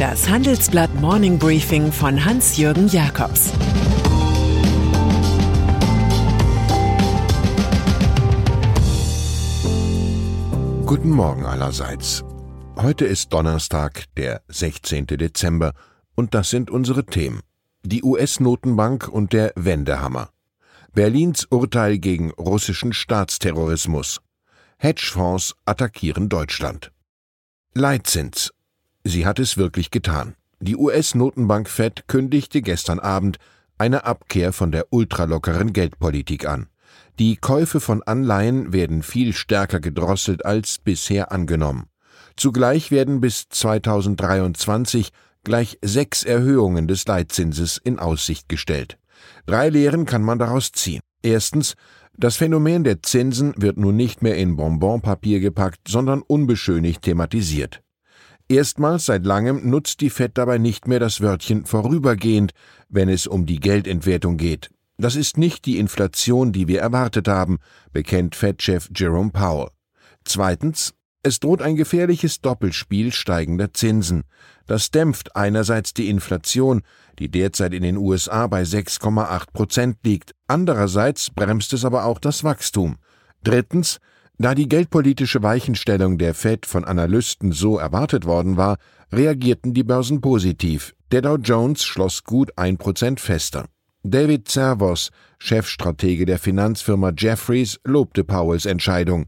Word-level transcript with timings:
Das 0.00 0.30
Handelsblatt 0.30 0.94
Morning 0.94 1.38
Briefing 1.38 1.92
von 1.92 2.24
Hans-Jürgen 2.24 2.88
Jakobs 2.88 3.52
Guten 10.86 11.10
Morgen 11.10 11.44
allerseits. 11.44 12.24
Heute 12.76 13.04
ist 13.04 13.30
Donnerstag, 13.34 14.04
der 14.16 14.40
16. 14.48 15.06
Dezember, 15.06 15.74
und 16.14 16.32
das 16.34 16.48
sind 16.48 16.70
unsere 16.70 17.04
Themen. 17.04 17.42
Die 17.82 18.02
US-Notenbank 18.02 19.06
und 19.06 19.34
der 19.34 19.52
Wendehammer. 19.54 20.30
Berlins 20.94 21.44
Urteil 21.50 21.98
gegen 21.98 22.30
russischen 22.30 22.94
Staatsterrorismus. 22.94 24.22
Hedgefonds 24.78 25.56
attackieren 25.66 26.30
Deutschland. 26.30 26.90
Leitzins. 27.74 28.50
Sie 29.04 29.26
hat 29.26 29.38
es 29.38 29.56
wirklich 29.56 29.90
getan. 29.90 30.34
Die 30.60 30.76
US-Notenbank 30.76 31.68
Fed 31.68 32.06
kündigte 32.06 32.60
gestern 32.60 32.98
Abend 32.98 33.38
eine 33.78 34.04
Abkehr 34.04 34.52
von 34.52 34.72
der 34.72 34.86
ultralockeren 34.90 35.72
Geldpolitik 35.72 36.46
an. 36.46 36.68
Die 37.18 37.36
Käufe 37.36 37.80
von 37.80 38.02
Anleihen 38.02 38.72
werden 38.72 39.02
viel 39.02 39.32
stärker 39.32 39.80
gedrosselt 39.80 40.44
als 40.44 40.78
bisher 40.78 41.32
angenommen. 41.32 41.86
Zugleich 42.36 42.90
werden 42.90 43.20
bis 43.20 43.48
2023 43.48 45.10
gleich 45.44 45.78
sechs 45.82 46.22
Erhöhungen 46.22 46.88
des 46.88 47.06
Leitzinses 47.06 47.78
in 47.82 47.98
Aussicht 47.98 48.48
gestellt. 48.48 48.98
Drei 49.46 49.70
Lehren 49.70 50.04
kann 50.04 50.22
man 50.22 50.38
daraus 50.38 50.72
ziehen. 50.72 51.00
Erstens, 51.22 51.74
das 52.16 52.36
Phänomen 52.36 52.84
der 52.84 53.02
Zinsen 53.02 53.54
wird 53.56 53.78
nun 53.78 53.96
nicht 53.96 54.22
mehr 54.22 54.36
in 54.36 54.56
Bonbonpapier 54.56 55.40
gepackt, 55.40 55.88
sondern 55.88 56.22
unbeschönigt 56.22 57.02
thematisiert. 57.02 57.82
Erstmals 58.50 59.06
seit 59.06 59.24
langem 59.24 59.70
nutzt 59.70 60.00
die 60.00 60.10
Fed 60.10 60.32
dabei 60.34 60.58
nicht 60.58 60.88
mehr 60.88 60.98
das 60.98 61.20
Wörtchen 61.20 61.66
vorübergehend, 61.66 62.50
wenn 62.88 63.08
es 63.08 63.28
um 63.28 63.46
die 63.46 63.60
Geldentwertung 63.60 64.38
geht. 64.38 64.70
Das 64.98 65.14
ist 65.14 65.38
nicht 65.38 65.66
die 65.66 65.78
Inflation, 65.78 66.50
die 66.50 66.66
wir 66.66 66.80
erwartet 66.80 67.28
haben, 67.28 67.58
bekennt 67.92 68.34
Fed-Chef 68.34 68.90
Jerome 68.92 69.30
Powell. 69.30 69.68
Zweitens, 70.24 70.94
es 71.22 71.38
droht 71.38 71.62
ein 71.62 71.76
gefährliches 71.76 72.40
Doppelspiel 72.40 73.12
steigender 73.12 73.72
Zinsen. 73.72 74.24
Das 74.66 74.90
dämpft 74.90 75.36
einerseits 75.36 75.94
die 75.94 76.08
Inflation, 76.08 76.82
die 77.20 77.30
derzeit 77.30 77.72
in 77.72 77.84
den 77.84 77.98
USA 77.98 78.48
bei 78.48 78.62
6,8 78.62 79.52
Prozent 79.52 79.98
liegt, 80.02 80.34
andererseits 80.48 81.30
bremst 81.30 81.72
es 81.72 81.84
aber 81.84 82.04
auch 82.04 82.18
das 82.18 82.42
Wachstum. 82.42 82.96
Drittens, 83.44 84.00
da 84.40 84.54
die 84.54 84.70
geldpolitische 84.70 85.42
Weichenstellung 85.42 86.16
der 86.16 86.32
Fed 86.32 86.64
von 86.64 86.86
Analysten 86.86 87.52
so 87.52 87.76
erwartet 87.76 88.24
worden 88.24 88.56
war, 88.56 88.78
reagierten 89.12 89.74
die 89.74 89.82
Börsen 89.82 90.22
positiv. 90.22 90.94
Der 91.12 91.20
Dow 91.20 91.36
Jones 91.36 91.84
schloss 91.84 92.24
gut 92.24 92.56
ein 92.56 92.78
Prozent 92.78 93.20
fester. 93.20 93.66
David 94.02 94.48
Zervos, 94.48 95.10
Chefstratege 95.38 96.24
der 96.24 96.38
Finanzfirma 96.38 97.12
Jeffries, 97.14 97.80
lobte 97.84 98.24
Powells 98.24 98.64
Entscheidung. 98.64 99.26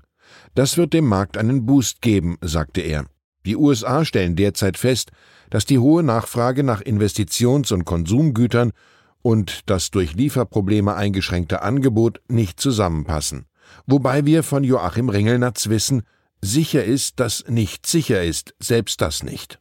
Das 0.54 0.78
wird 0.78 0.94
dem 0.94 1.06
Markt 1.08 1.36
einen 1.36 1.66
Boost 1.66 2.00
geben, 2.00 2.38
sagte 2.40 2.80
er. 2.80 3.04
Die 3.44 3.56
USA 3.56 4.06
stellen 4.06 4.34
derzeit 4.34 4.78
fest, 4.78 5.10
dass 5.50 5.66
die 5.66 5.78
hohe 5.78 6.02
Nachfrage 6.02 6.64
nach 6.64 6.80
Investitions- 6.80 7.70
und 7.70 7.84
Konsumgütern 7.84 8.72
und 9.20 9.68
das 9.68 9.90
durch 9.90 10.14
Lieferprobleme 10.14 10.94
eingeschränkte 10.94 11.60
Angebot 11.60 12.22
nicht 12.28 12.58
zusammenpassen. 12.58 13.44
Wobei 13.86 14.24
wir 14.26 14.42
von 14.42 14.64
Joachim 14.64 15.08
Ringelnatz 15.08 15.68
wissen, 15.68 16.02
sicher 16.40 16.84
ist, 16.84 17.20
dass 17.20 17.44
nicht 17.48 17.86
sicher 17.86 18.22
ist, 18.22 18.54
selbst 18.58 19.00
das 19.00 19.22
nicht. 19.22 19.58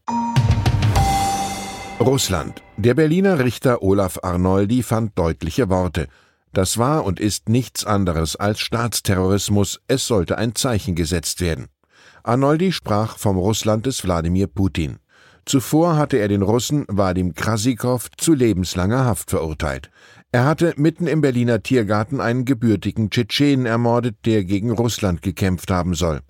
Russland. 1.99 2.63
Der 2.77 2.95
Berliner 2.95 3.39
Richter 3.39 3.83
Olaf 3.83 4.19
Arnoldi 4.23 4.81
fand 4.81 5.17
deutliche 5.17 5.69
Worte. 5.69 6.07
Das 6.51 6.77
war 6.77 7.05
und 7.05 7.19
ist 7.19 7.47
nichts 7.47 7.85
anderes 7.85 8.35
als 8.35 8.59
Staatsterrorismus, 8.59 9.79
es 9.87 10.07
sollte 10.07 10.37
ein 10.37 10.55
Zeichen 10.55 10.95
gesetzt 10.95 11.41
werden. 11.41 11.67
Arnoldi 12.23 12.71
sprach 12.71 13.17
vom 13.17 13.37
Russland 13.37 13.85
des 13.85 14.03
Wladimir 14.03 14.47
Putin. 14.47 14.97
Zuvor 15.45 15.97
hatte 15.97 16.17
er 16.17 16.27
den 16.27 16.43
Russen 16.43 16.85
Wadim 16.87 17.33
Krasikow 17.33 18.09
zu 18.17 18.33
lebenslanger 18.33 19.05
Haft 19.05 19.31
verurteilt. 19.31 19.89
Er 20.31 20.45
hatte 20.45 20.73
mitten 20.77 21.07
im 21.07 21.21
Berliner 21.21 21.61
Tiergarten 21.61 22.21
einen 22.21 22.45
gebürtigen 22.45 23.09
Tschetschenen 23.09 23.65
ermordet, 23.65 24.17
der 24.25 24.43
gegen 24.45 24.71
Russland 24.71 25.21
gekämpft 25.21 25.71
haben 25.71 25.93
soll. 25.93 26.21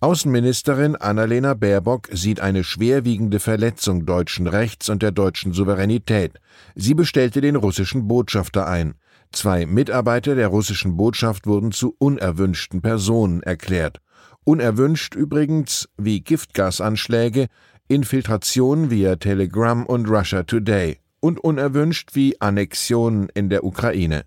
Außenministerin 0.00 0.94
Annalena 0.96 1.54
Baerbock 1.54 2.08
sieht 2.12 2.40
eine 2.40 2.64
schwerwiegende 2.64 3.40
Verletzung 3.40 4.04
deutschen 4.04 4.46
Rechts 4.46 4.90
und 4.90 5.02
der 5.02 5.12
deutschen 5.12 5.52
Souveränität. 5.52 6.38
Sie 6.74 6.94
bestellte 6.94 7.40
den 7.40 7.56
russischen 7.56 8.06
Botschafter 8.06 8.66
ein. 8.66 8.94
Zwei 9.32 9.64
Mitarbeiter 9.64 10.34
der 10.34 10.48
russischen 10.48 10.96
Botschaft 10.96 11.46
wurden 11.46 11.72
zu 11.72 11.94
unerwünschten 11.98 12.82
Personen 12.82 13.42
erklärt. 13.42 14.00
Unerwünscht 14.44 15.14
übrigens 15.14 15.88
wie 15.96 16.20
Giftgasanschläge, 16.20 17.46
Infiltration 17.88 18.90
via 18.90 19.14
Telegram 19.14 19.86
und 19.86 20.08
Russia 20.08 20.42
Today 20.42 20.98
und 21.20 21.38
unerwünscht 21.38 22.16
wie 22.16 22.40
Annexionen 22.40 23.28
in 23.32 23.48
der 23.48 23.62
Ukraine. 23.62 24.24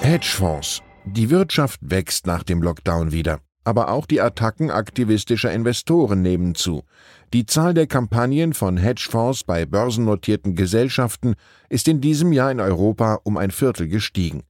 Hedgefonds. 0.00 0.82
Die 1.04 1.30
Wirtschaft 1.30 1.78
wächst 1.80 2.26
nach 2.26 2.42
dem 2.42 2.60
Lockdown 2.60 3.12
wieder. 3.12 3.38
Aber 3.62 3.90
auch 3.90 4.06
die 4.06 4.20
Attacken 4.20 4.72
aktivistischer 4.72 5.52
Investoren 5.52 6.22
nehmen 6.22 6.56
zu. 6.56 6.82
Die 7.32 7.46
Zahl 7.46 7.72
der 7.72 7.86
Kampagnen 7.86 8.52
von 8.52 8.76
Hedgefonds 8.76 9.44
bei 9.44 9.64
börsennotierten 9.64 10.56
Gesellschaften 10.56 11.34
ist 11.68 11.86
in 11.86 12.00
diesem 12.00 12.32
Jahr 12.32 12.50
in 12.50 12.58
Europa 12.58 13.20
um 13.22 13.36
ein 13.36 13.52
Viertel 13.52 13.86
gestiegen. 13.86 14.42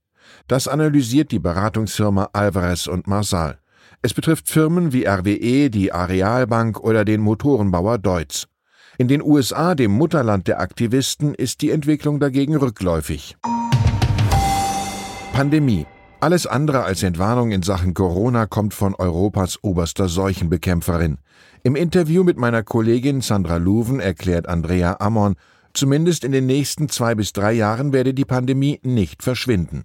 Das 0.49 0.69
analysiert 0.69 1.33
die 1.33 1.39
Beratungsfirma 1.39 2.31
Alvarez 2.33 2.87
und 2.87 3.07
Marsal. 3.07 3.59
Es 4.03 4.15
betrifft 4.15 4.49
Firmen 4.49 4.95
wie 4.95 5.05
RWE, 5.05 5.69
die 5.69 5.93
Arealbank 5.93 6.81
oder 6.81 7.05
den 7.05 7.21
Motorenbauer 7.21 7.99
Deutz. 7.99 8.47
In 8.97 9.09
den 9.09 9.21
USA, 9.23 9.75
dem 9.75 9.91
Mutterland 9.91 10.49
der 10.49 10.59
Aktivisten, 10.59 11.35
ist 11.35 11.61
die 11.61 11.71
Entwicklung 11.71 12.19
dagegen 12.19 12.57
rückläufig. 12.57 13.37
Pandemie. 15.35 15.87
Alles 16.19 16.47
andere 16.47 16.85
als 16.85 17.03
Entwarnung 17.03 17.51
in 17.51 17.63
Sachen 17.63 17.93
Corona 17.93 18.47
kommt 18.47 18.73
von 18.73 18.95
Europas 18.95 19.59
oberster 19.63 20.09
Seuchenbekämpferin. 20.09 21.19
Im 21.63 21.77
Interview 21.77 22.25
mit 22.25 22.39
meiner 22.39 22.63
Kollegin 22.63 23.21
Sandra 23.21 23.59
Luven 23.59 24.01
erklärt 24.01 24.49
Andrea 24.49 24.97
Ammon, 25.01 25.35
zumindest 25.75 26.25
in 26.25 26.33
den 26.33 26.47
nächsten 26.47 26.89
zwei 26.89 27.15
bis 27.15 27.35
drei 27.35 27.53
Jahren 27.53 27.93
werde 27.93 28.15
die 28.15 28.25
Pandemie 28.25 28.81
nicht 28.83 29.23
verschwinden. 29.23 29.85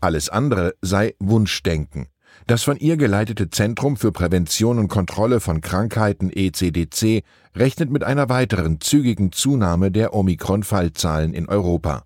Alles 0.00 0.28
andere 0.28 0.74
sei 0.82 1.14
Wunschdenken. 1.20 2.08
Das 2.46 2.64
von 2.64 2.76
ihr 2.76 2.96
geleitete 2.96 3.50
Zentrum 3.50 3.96
für 3.96 4.12
Prävention 4.12 4.78
und 4.78 4.88
Kontrolle 4.88 5.40
von 5.40 5.60
Krankheiten 5.60 6.30
ECDC 6.30 7.22
rechnet 7.54 7.90
mit 7.90 8.04
einer 8.04 8.28
weiteren 8.28 8.80
zügigen 8.80 9.32
Zunahme 9.32 9.90
der 9.90 10.14
Omikron-Fallzahlen 10.14 11.34
in 11.34 11.48
Europa. 11.48 12.04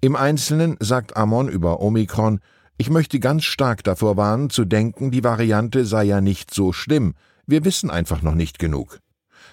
Im 0.00 0.16
Einzelnen 0.16 0.76
sagt 0.80 1.16
Ammon 1.16 1.48
über 1.48 1.80
Omikron, 1.80 2.40
ich 2.76 2.90
möchte 2.90 3.20
ganz 3.20 3.44
stark 3.44 3.84
davor 3.84 4.16
warnen, 4.16 4.50
zu 4.50 4.64
denken, 4.64 5.10
die 5.10 5.24
Variante 5.24 5.84
sei 5.84 6.04
ja 6.04 6.20
nicht 6.20 6.52
so 6.52 6.72
schlimm. 6.72 7.14
Wir 7.46 7.64
wissen 7.64 7.90
einfach 7.90 8.20
noch 8.22 8.34
nicht 8.34 8.58
genug. 8.58 8.98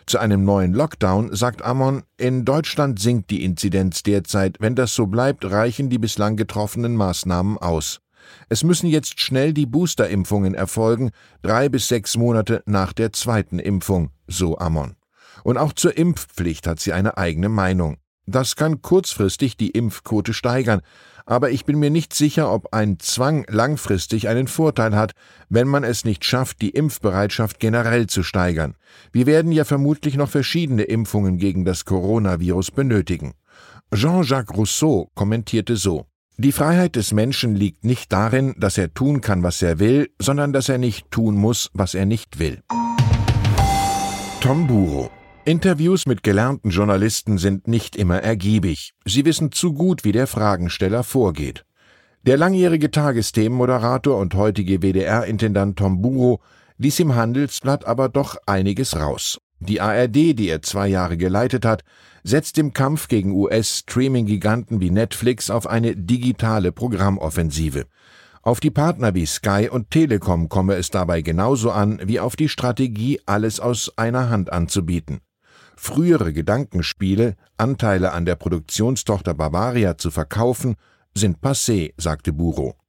Zu 0.08 0.18
einem 0.18 0.44
neuen 0.44 0.74
Lockdown 0.74 1.36
sagt 1.36 1.62
Ammon, 1.62 2.04
in 2.18 2.46
Deutschland 2.46 3.00
sinkt 3.00 3.30
die 3.30 3.44
Inzidenz 3.44 4.04
derzeit. 4.04 4.58
Wenn 4.60 4.76
das 4.76 4.96
so 4.96 5.06
bleibt, 5.06 5.46
reichen 5.46 5.90
die 5.90 6.00
bislang 6.00 6.36
getroffenen 6.36 6.96
Maßnahmen 6.96 7.58
aus. 7.58 8.01
Es 8.50 8.64
müssen 8.64 8.88
jetzt 8.88 9.20
schnell 9.20 9.54
die 9.54 9.66
Boosterimpfungen 9.66 10.54
erfolgen, 10.54 11.12
drei 11.42 11.70
bis 11.70 11.88
sechs 11.88 12.18
Monate 12.18 12.64
nach 12.66 12.94
der 12.94 13.14
zweiten 13.14 13.60
Impfung, 13.60 14.12
so 14.28 14.58
Ammon. 14.58 14.96
Und 15.44 15.58
auch 15.58 15.74
zur 15.74 15.98
Impfpflicht 15.98 16.68
hat 16.68 16.80
sie 16.80 16.94
eine 16.94 17.18
eigene 17.18 17.50
Meinung. 17.50 17.98
Das 18.28 18.56
kann 18.56 18.82
kurzfristig 18.82 19.58
die 19.58 19.72
Impfquote 19.72 20.34
steigern, 20.34 20.82
aber 21.26 21.52
ich 21.52 21.66
bin 21.66 21.80
mir 21.80 21.90
nicht 21.90 22.14
sicher, 22.14 22.52
ob 22.52 22.74
ein 22.74 23.00
Zwang 23.00 23.46
langfristig 23.50 24.28
einen 24.28 24.48
Vorteil 24.48 24.96
hat, 24.96 25.14
wenn 25.50 25.68
man 25.68 25.84
es 25.84 26.06
nicht 26.06 26.24
schafft, 26.26 26.62
die 26.62 26.70
Impfbereitschaft 26.70 27.60
generell 27.60 28.08
zu 28.08 28.24
steigern. 28.24 28.76
Wir 29.12 29.26
werden 29.26 29.52
ja 29.52 29.66
vermutlich 29.66 30.18
noch 30.18 30.30
verschiedene 30.30 30.84
Impfungen 30.84 31.38
gegen 31.38 31.66
das 31.66 31.86
Coronavirus 31.86 32.72
benötigen. 32.72 33.34
Jean-Jacques 33.94 34.56
Rousseau 34.56 35.10
kommentierte 35.16 35.76
so 35.76 36.06
Die 36.38 36.52
Freiheit 36.52 36.96
des 36.96 37.14
Menschen 37.14 37.56
liegt 37.56 37.84
nicht 37.84 38.12
darin, 38.12 38.56
dass 38.58 38.78
er 38.78 38.94
tun 38.94 39.22
kann, 39.22 39.44
was 39.44 39.62
er 39.62 39.80
will, 39.80 40.10
sondern 40.20 40.54
dass 40.54 40.70
er 40.70 40.78
nicht 40.78 41.12
tun 41.12 41.36
muss, 41.36 41.70
was 41.74 41.94
er 41.94 42.06
nicht 42.06 42.40
will. 42.40 42.62
Tom 44.40 44.68
Buro 44.68 45.12
Interviews 45.44 46.06
mit 46.06 46.22
gelernten 46.22 46.70
Journalisten 46.70 47.40
sind 47.40 47.68
nicht 47.68 47.96
immer 47.96 48.22
ergiebig. 48.22 48.94
Sie 49.06 49.26
wissen 49.26 49.52
zu 49.52 49.74
gut, 49.74 50.04
wie 50.04 50.12
der 50.12 50.28
Fragensteller 50.28 51.04
vorgeht. 51.04 51.66
Der 52.28 52.38
langjährige 52.38 52.92
Tagesthemenmoderator 52.92 54.18
und 54.18 54.36
heutige 54.36 54.84
WDR-Intendant 54.84 55.80
Tom 55.80 56.04
Buro 56.04 56.42
ließ 56.78 57.00
im 57.00 57.16
Handelsblatt 57.16 57.86
aber 57.86 58.08
doch 58.08 58.36
einiges 58.46 58.96
raus. 58.96 59.41
Die 59.62 59.80
ARD, 59.80 60.16
die 60.16 60.50
er 60.50 60.64
zwei 60.64 60.88
Jahre 60.88 61.18
geleitet 61.18 61.66
hat, 61.66 61.84
setzt 62.24 62.58
im 62.58 62.74
Kampf 62.74 63.08
gegen 63.08 63.32
US-Streaming-Giganten 63.32 64.82
wie 64.82 64.90
Netflix 64.90 65.52
auf 65.52 65.68
eine 65.68 65.96
digitale 65.96 66.72
Programmoffensive. 66.72 67.86
Auf 68.42 68.60
die 68.60 68.72
Partner 68.72 69.14
wie 69.14 69.28
Sky 69.28 69.70
und 69.72 69.92
Telekom 69.92 70.50
komme 70.50 70.74
es 70.74 70.90
dabei 70.90 71.22
genauso 71.22 71.70
an 71.70 72.02
wie 72.04 72.20
auf 72.20 72.36
die 72.36 72.50
Strategie, 72.50 73.22
alles 73.28 73.60
aus 73.60 73.96
einer 74.00 74.32
Hand 74.32 74.52
anzubieten. 74.52 75.20
Frühere 75.76 76.34
Gedankenspiele, 76.34 77.36
Anteile 77.58 78.14
an 78.14 78.26
der 78.26 78.38
Produktionstochter 78.38 79.36
Bavaria 79.36 79.96
zu 79.96 80.10
verkaufen, 80.10 80.76
sind 81.16 81.38
passé, 81.38 81.94
sagte 81.98 82.34
Buro. 82.34 82.81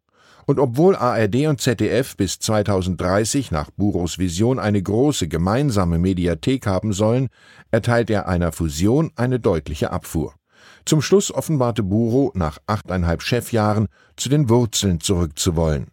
Und 0.46 0.58
obwohl 0.58 0.96
ARD 0.96 1.46
und 1.46 1.60
ZDF 1.60 2.16
bis 2.16 2.38
2030 2.38 3.50
nach 3.50 3.70
Buros 3.70 4.18
Vision 4.18 4.58
eine 4.58 4.82
große 4.82 5.28
gemeinsame 5.28 5.98
Mediathek 5.98 6.66
haben 6.66 6.92
sollen, 6.92 7.28
erteilt 7.70 8.10
er 8.10 8.28
einer 8.28 8.52
Fusion 8.52 9.12
eine 9.14 9.38
deutliche 9.38 9.92
Abfuhr. 9.92 10.34
Zum 10.84 11.00
Schluss 11.00 11.32
offenbarte 11.32 11.82
Buro 11.82 12.32
nach 12.34 12.58
achteinhalb 12.66 13.22
Chefjahren 13.22 13.86
zu 14.16 14.28
den 14.28 14.48
Wurzeln 14.48 15.00
zurückzuwollen. 15.00 15.88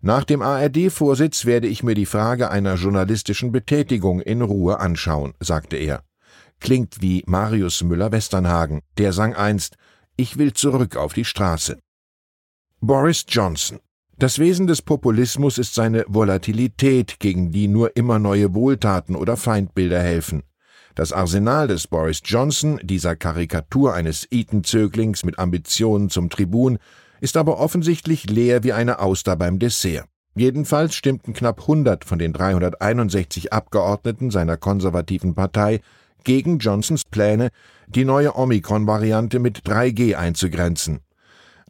Nach 0.00 0.24
dem 0.24 0.42
ARD-Vorsitz 0.42 1.44
werde 1.44 1.68
ich 1.68 1.84
mir 1.84 1.94
die 1.94 2.06
Frage 2.06 2.50
einer 2.50 2.74
journalistischen 2.74 3.52
Betätigung 3.52 4.20
in 4.20 4.42
Ruhe 4.42 4.80
anschauen, 4.80 5.34
sagte 5.38 5.76
er. 5.76 6.02
Klingt 6.58 7.00
wie 7.02 7.22
Marius 7.26 7.84
Müller-Westernhagen, 7.84 8.82
der 8.98 9.12
sang 9.12 9.34
einst 9.34 9.76
Ich 10.16 10.38
will 10.38 10.52
zurück 10.52 10.96
auf 10.96 11.12
die 11.12 11.24
Straße. 11.24 11.78
Boris 12.80 13.24
Johnson 13.28 13.78
das 14.22 14.38
Wesen 14.38 14.68
des 14.68 14.82
Populismus 14.82 15.58
ist 15.58 15.74
seine 15.74 16.04
Volatilität, 16.06 17.18
gegen 17.18 17.50
die 17.50 17.66
nur 17.66 17.96
immer 17.96 18.20
neue 18.20 18.54
Wohltaten 18.54 19.16
oder 19.16 19.36
Feindbilder 19.36 20.00
helfen. 20.00 20.44
Das 20.94 21.12
Arsenal 21.12 21.66
des 21.66 21.88
Boris 21.88 22.20
Johnson, 22.24 22.78
dieser 22.84 23.16
Karikatur 23.16 23.94
eines 23.94 24.28
Eton-Zöglings 24.30 25.24
mit 25.24 25.40
Ambitionen 25.40 26.08
zum 26.08 26.30
Tribun, 26.30 26.78
ist 27.20 27.36
aber 27.36 27.58
offensichtlich 27.58 28.30
leer 28.30 28.62
wie 28.62 28.72
eine 28.72 29.00
Auster 29.00 29.34
beim 29.34 29.58
Dessert. 29.58 30.06
Jedenfalls 30.36 30.94
stimmten 30.94 31.32
knapp 31.32 31.62
100 31.62 32.04
von 32.04 32.20
den 32.20 32.32
361 32.32 33.52
Abgeordneten 33.52 34.30
seiner 34.30 34.56
konservativen 34.56 35.34
Partei 35.34 35.80
gegen 36.22 36.60
Johnsons 36.60 37.02
Pläne, 37.10 37.48
die 37.88 38.04
neue 38.04 38.36
Omikron-Variante 38.36 39.40
mit 39.40 39.62
3G 39.66 40.14
einzugrenzen. 40.14 41.00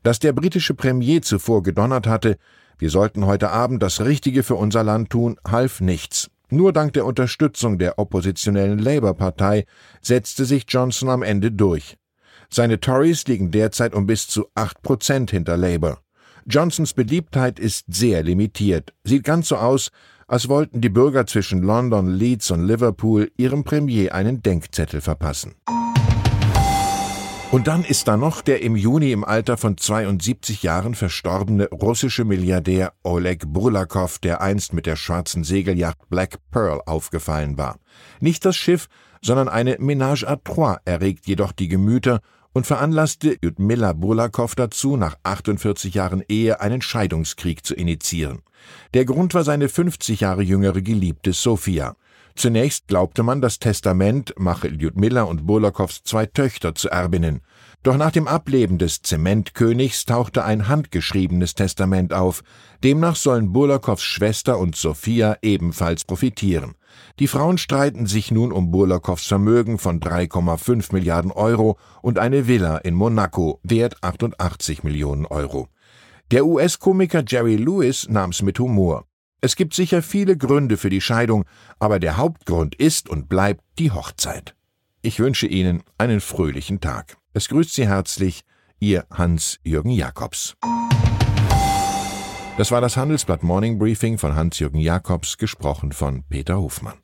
Dass 0.03 0.19
der 0.19 0.33
britische 0.33 0.75
Premier 0.75 1.23
zuvor 1.23 1.63
gedonnert 1.63 2.07
hatte, 2.07 2.37
wir 2.79 2.91
sollten 2.91 3.27
heute 3.27 3.51
Abend 3.51 3.83
das 3.83 4.01
Richtige 4.01 4.43
für 4.43 4.57
unser 4.57 4.83
Land 4.83 5.11
tun, 5.11 5.37
half 5.47 5.81
nichts. 5.81 6.31
Nur 6.51 6.73
dank 6.73 6.93
der 6.93 7.07
Unterstützung 7.07 7.79
der 7.79 7.99
oppositionellen 7.99 8.79
Labour-Partei 8.79 9.65
setzte 10.03 10.45
sich 10.45 10.65
Johnson 10.69 11.09
am 11.09 11.23
Ende 11.23 11.53
durch. 11.53 11.97
Seine 12.51 12.81
Tories 12.81 13.27
liegen 13.27 13.51
derzeit 13.51 13.95
um 13.95 14.07
bis 14.07 14.29
zu 14.29 14.47
acht 14.55 14.83
Prozent 14.83 15.31
hinter 15.31 15.57
Labour. 15.57 15.99
Johnsons 16.45 16.93
Beliebtheit 16.93 17.59
ist 17.59 17.87
sehr 17.89 18.23
limitiert. 18.23 18.93
Sieht 19.05 19.25
ganz 19.25 19.49
so 19.49 19.57
aus, 19.57 19.91
als 20.27 20.49
wollten 20.49 20.81
die 20.81 20.89
Bürger 20.89 21.27
zwischen 21.27 21.63
London, 21.63 22.09
Leeds 22.09 22.51
und 22.51 22.67
Liverpool 22.67 23.31
ihrem 23.37 23.65
Premier 23.65 24.13
einen 24.15 24.43
Denkzettel 24.43 25.01
verpassen. 25.01 25.55
Und 27.53 27.67
dann 27.67 27.85
ist 27.85 28.09
da 28.09 28.17
noch 28.17 28.41
der 28.41 28.63
im 28.63 28.77
Juni 28.77 29.13
im 29.13 29.25
Alter 29.25 29.59
von 29.59 29.77
72 29.77 30.63
Jahren 30.63 30.95
verstorbene 30.95 31.69
russische 31.69 32.25
Milliardär 32.25 32.95
Oleg 33.03 33.45
Burlakow, 33.47 34.19
der 34.21 34.41
einst 34.41 34.73
mit 34.73 34.87
der 34.87 34.97
schwarzen 34.97 35.45
Segelyacht 35.45 36.09
Black 36.09 36.39
Pearl 36.51 36.81
aufgefallen 36.87 37.59
war. 37.59 37.79
Nicht 38.21 38.47
das 38.47 38.57
Schiff, 38.57 38.89
sondern 39.21 39.51
eine 39.51 39.77
Ménage 39.77 40.27
à 40.27 40.43
trois 40.43 40.79
erregt 40.87 41.27
jedoch 41.27 41.53
die 41.53 41.69
Gemüter 41.69 42.23
und 42.55 42.67
veranlasste 42.67 43.37
Ljudmila 43.43 43.93
Burlakow 43.93 44.55
dazu, 44.55 44.97
nach 44.97 45.17
48 45.23 45.93
Jahren 45.93 46.25
Ehe 46.27 46.59
einen 46.63 46.81
Scheidungskrieg 46.81 47.67
zu 47.67 47.75
initiieren. 47.75 48.41
Der 48.95 49.05
Grund 49.05 49.35
war 49.35 49.45
seine 49.45 49.69
50 49.69 50.21
Jahre 50.21 50.43
jüngere 50.43 50.81
Geliebte 50.81 51.35
Sophia. 51.35 51.97
Zunächst 52.35 52.89
glaubte 52.89 53.23
man, 53.23 53.41
das 53.41 53.59
Testament 53.59 54.35
mache 54.39 54.69
Ljudmila 54.69 55.23
und 55.23 55.47
Burlakows 55.47 56.03
zwei 56.03 56.27
Töchter 56.27 56.75
zu 56.75 56.89
Erbinnen. 56.89 57.41
Doch 57.83 57.97
nach 57.97 58.13
dem 58.13 58.29
Ableben 58.29 58.79
des 58.79 59.03
Zementkönigs 59.03 60.05
tauchte 60.05 60.45
ein 60.45 60.69
handgeschriebenes 60.69 61.55
Testament 61.55 62.13
auf. 62.13 62.43
Demnach 62.85 63.17
sollen 63.17 63.53
Burlakows 63.53 64.03
Schwester 64.03 64.59
und 64.59 64.77
Sophia 64.77 65.37
ebenfalls 65.43 66.05
profitieren. 66.05 66.75
Die 67.19 67.27
Frauen 67.27 67.59
streiten 67.59 68.07
sich 68.07 68.31
nun 68.31 68.53
um 68.53 68.71
Burlakows 68.71 69.27
Vermögen 69.27 69.79
von 69.79 70.01
3,5 70.01 70.93
Milliarden 70.93 71.33
Euro 71.33 71.77
und 72.03 72.19
eine 72.19 72.47
Villa 72.47 72.79
in 72.79 72.95
Monaco, 72.95 73.59
wert 73.63 73.97
88 74.01 74.85
Millionen 74.85 75.27
Euro. 75.27 75.69
Der 76.31 76.47
US-Komiker 76.47 77.25
Jerry 77.27 77.57
Lewis 77.57 78.09
nahm's 78.09 78.43
mit 78.43 78.59
Humor. 78.59 79.05
Es 79.45 79.57
gibt 79.57 79.75
sicher 79.75 80.03
viele 80.03 80.37
Gründe 80.37 80.77
für 80.77 80.89
die 80.89 81.01
Scheidung, 81.01 81.47
aber 81.81 81.99
der 81.99 82.17
Hauptgrund 82.17 82.77
ist 82.77 83.09
und 83.09 83.29
bleibt 83.29 83.65
die 83.77 83.91
Hochzeit. 83.91 84.55
Ich 85.03 85.19
wünsche 85.19 85.49
Ihnen 85.49 85.83
einen 85.99 86.21
fröhlichen 86.21 86.81
Tag. 86.81 87.17
Es 87.33 87.49
grüßt 87.49 87.75
Sie 87.75 87.89
herzlich 87.89 88.45
Ihr 88.79 89.05
Hans-Jürgen 89.11 89.91
Jakobs. 89.91 90.55
Das 92.57 92.71
war 92.71 92.81
das 92.81 92.97
Handelsblatt 92.97 93.43
Morning 93.43 93.81
Briefing 93.81 94.17
von 94.17 94.37
Hans-Jürgen 94.37 94.79
Jakobs, 94.79 95.37
gesprochen 95.39 95.91
von 95.91 96.23
Peter 96.29 96.59
Hofmann. 96.59 97.02